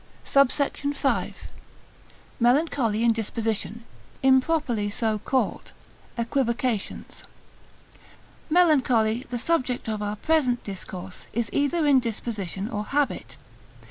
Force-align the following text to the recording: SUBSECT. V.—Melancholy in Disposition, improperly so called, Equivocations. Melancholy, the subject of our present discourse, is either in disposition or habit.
SUBSECT. 0.23 0.95
V.—Melancholy 0.95 3.03
in 3.03 3.13
Disposition, 3.13 3.83
improperly 4.23 4.89
so 4.89 5.19
called, 5.19 5.73
Equivocations. 6.17 7.25
Melancholy, 8.49 9.27
the 9.29 9.37
subject 9.37 9.87
of 9.87 10.01
our 10.01 10.15
present 10.15 10.63
discourse, 10.63 11.27
is 11.33 11.51
either 11.53 11.85
in 11.85 11.99
disposition 11.99 12.67
or 12.67 12.83
habit. 12.85 13.37